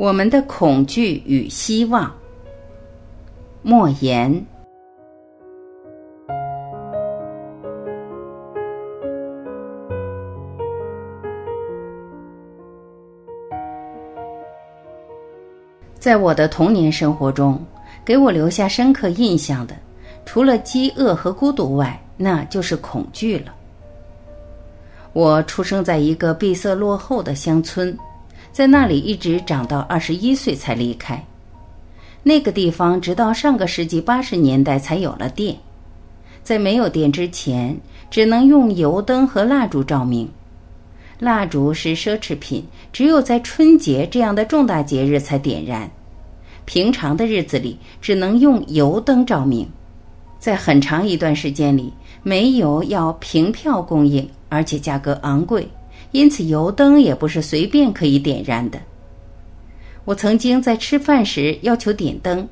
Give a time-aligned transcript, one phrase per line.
[0.00, 2.10] 我们的恐惧与希望。
[3.60, 4.32] 莫言。
[15.98, 17.62] 在我的童年生活中，
[18.02, 19.76] 给我留下深刻印象的，
[20.24, 23.54] 除了饥饿和孤独外，那就是恐惧了。
[25.12, 27.94] 我出生在一个闭塞落后的乡村，
[28.52, 31.24] 在那里一直长到二十一岁才离开。
[32.22, 35.56] 那个地方直到上个世纪八十年代才有了电，
[36.42, 37.80] 在没有电之前，
[38.10, 40.28] 只能用油灯和蜡烛照明。
[41.18, 45.90] 蜡烛是奢侈品，只有在春节这样的重大节日才点燃。
[46.64, 49.68] 平常的日子里，只能用油灯照明。
[50.38, 51.92] 在很长一段时间里，
[52.22, 55.68] 煤油要凭票供应，而且价格昂贵，
[56.12, 58.80] 因此油灯也不是随便可以点燃的。
[60.04, 62.48] 我曾经在吃饭时要求点灯，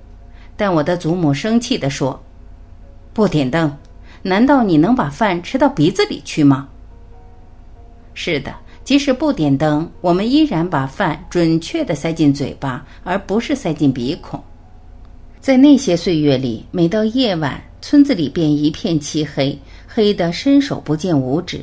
[0.56, 2.22] 但我的祖母生气地说
[3.12, 3.74] ：“不点灯，
[4.22, 6.68] 难道你能把饭吃到鼻子里去吗？”
[8.14, 14.40] 是的，即使不点灯，我们依然把饭准确地塞进嘴巴，而不是塞进鼻孔。
[15.40, 21.60] 在那些岁月里，每到夜晚，村子里便一片漆黑，黑得伸手不见五指。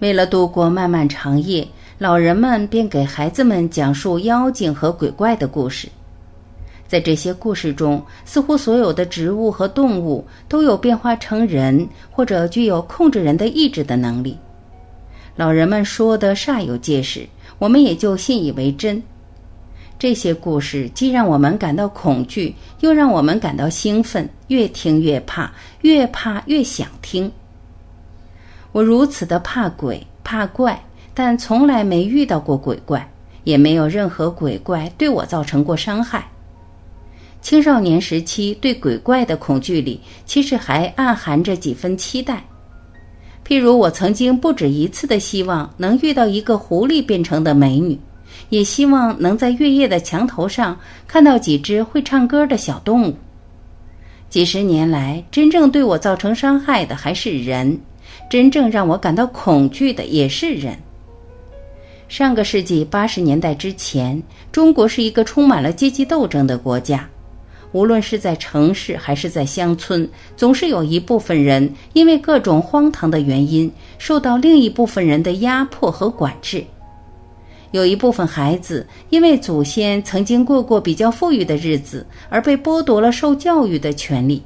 [0.00, 1.66] 为了度过漫漫长夜，
[1.98, 5.88] 老人们便给孩子们讲述妖精和鬼怪的故事。
[6.86, 14.36] 在这些故事中，似乎所有的植物和动物都有变化成人，或者具有控制人的意志的能力。
[15.36, 17.26] 老人们说的煞有介事，
[17.58, 19.02] 我们也就信以为真。
[19.98, 27.32] 这些故事既让我们感到恐惧，又让我们感到兴奋，越听越怕，越怕越想听。
[28.74, 33.08] 我如此的怕鬼怕怪，但从来没遇到过鬼怪，
[33.44, 36.26] 也没有任何鬼怪对我造成过伤害。
[37.40, 42.42] 青少年时期对鬼怪的恐惧里，其实还暗含着几分期待。
[43.46, 47.96] 譬如，我曾经不止一次的希望能遇到一个狐狸变成的美女，
[48.48, 50.76] 也希望能在月夜的墙头上
[51.06, 53.14] 看到几只会唱歌的小动物。
[54.28, 57.78] 几十年来，真正对我造成伤害的还是人，
[58.34, 60.76] 真正让我感到恐惧的也是人。
[62.08, 67.08] 上个世纪八十年代之前，中国是一个充满了阶级斗争的国家。
[67.70, 76.64] 无论是在城市还是在乡村，总是有一部分人因为各种荒唐的原因，受到另一部分人的压迫和管制。
[77.70, 84.42] 有一部分孩子因为祖先曾经过过比较富裕的日子，而被剥夺了受教育的权利，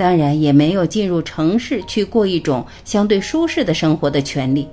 [0.00, 4.66] 当然也没有进入城市去过一种相对舒适的生活的权利。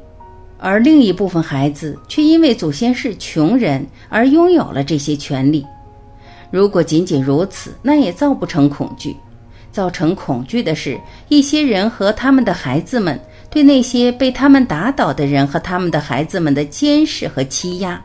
[0.58, 5.66] 而另一部分孩子却因为祖先是穷人而拥有了这些权利。
[6.50, 9.18] 如果仅仅如此，那也造不成恐惧。
[9.70, 18.02] 造成恐惧的是，一些人和他们的孩子们对那些被他们打倒的人和他们的孩子们的监视和欺压。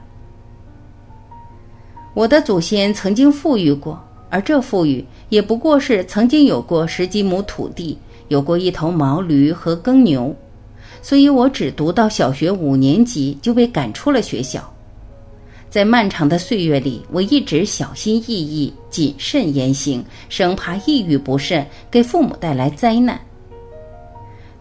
[2.14, 3.98] 我的祖先曾经富裕过，
[4.32, 7.98] 而这富裕也不过是曾经有过十几亩土地，
[8.28, 10.34] 有过一头毛驴和耕牛，
[11.02, 14.72] 所以我只读到小学五年级就被赶出了学校。
[15.68, 23.20] 在漫长的岁月里，我一直小心翼翼、谨慎言行，生怕一语不慎给父母带来灾难。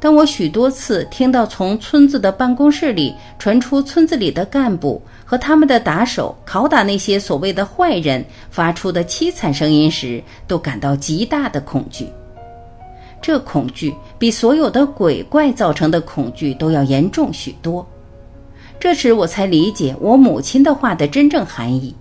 [0.02, 12.08] 当我许多次听到从村子的办公室里传出村子里的干部和他们的打手拷打那些所谓的坏人发出的凄惨声音时，都感到极大的恐惧。
[13.22, 17.88] 这恐惧比所有的鬼怪造成的恐惧都要严重许多。
[18.80, 21.96] 这时我才理解我母亲的话的真正含义。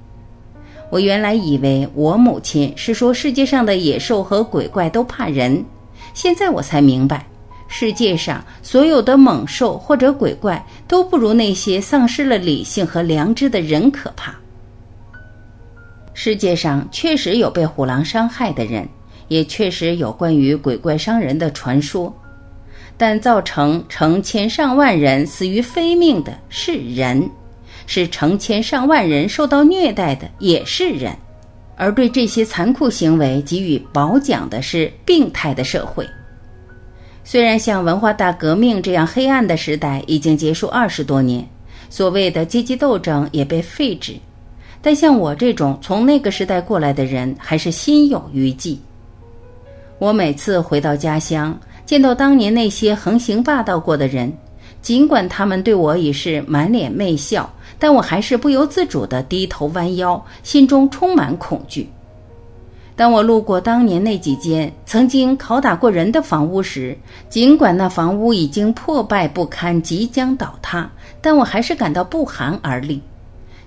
[0.88, 5.62] 我原来以为我母亲是说世界上的野兽和鬼怪都怕人，
[6.15, 7.27] 现在我才明白，
[7.72, 14.34] 世界上所有的猛兽或者鬼怪都不如那些丧失了理性和良知的人可怕。
[16.12, 18.87] 世界上确实有被虎狼伤害的人，
[19.28, 22.12] 也确实有关于鬼怪伤人的传说。
[22.99, 27.31] 但造成成千上万人死于非命的是人，
[27.87, 31.16] 是成千上万人受到虐待的也是人，
[31.76, 36.05] 而对这些残酷行为给予褒奖的是病态的社会。
[37.31, 41.49] 虽然像文化大革命这样黑暗的时代已经结束二十多年，
[41.88, 44.17] 所谓的阶级斗争也被废止，
[44.82, 48.77] 但像我这种从那个时代过来的人还是心有余悸。
[50.00, 51.56] 我每次回到家乡。
[51.87, 54.33] 见到当年那些横行霸道过的人，
[54.83, 57.49] 尽管他们对我已是满脸媚笑，
[57.79, 61.88] 但我还是不由自主地低头弯腰，心中充满恐惧。
[62.96, 66.96] 当我路过当年那几间曾经拷打过人的房屋时，
[67.31, 70.90] 尽管那房屋已经破败不堪，即将倒塌，
[71.22, 73.00] 但我还是感到不寒而栗。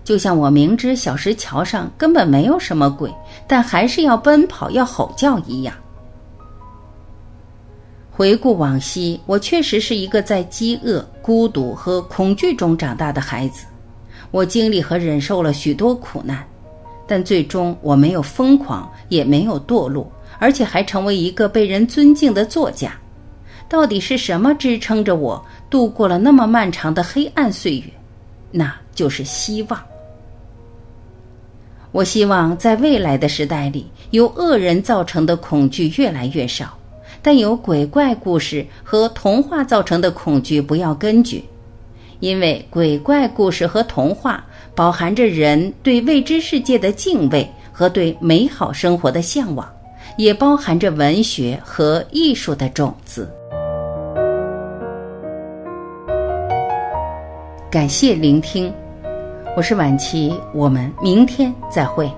[0.04, 3.12] 就像我明知小石桥上根本没有什么鬼，
[3.48, 5.74] 但还是要奔跑、要吼叫一样。
[8.12, 13.66] 回顾往昔，我确实是一个在饥饿、孤独和恐惧中长大的孩子。
[14.30, 16.46] 我经历和忍受了许多苦难。
[17.08, 22.94] 但最终我没有疯狂，也没有堕落，而且还成为一个被人尊敬的作家。
[23.70, 27.86] 到底是什么支撑着我度过了那么漫长的黑暗岁月？
[28.52, 29.84] 那就是希望。
[31.92, 36.78] 我希望在未来的时代里，由恶人造成的恐惧越来越少，
[37.22, 41.42] 但由鬼怪故事和童话造成的恐惧不要根绝，
[42.24, 44.42] 因为鬼怪故事和童话。
[44.76, 49.72] 饱含着人对未知世界的敬畏和对美好生活的向往，
[50.18, 53.32] 也包含着文学和艺术的种子。
[57.70, 58.74] 感谢聆听，
[59.56, 62.10] 我是晚琪，我们明天再会。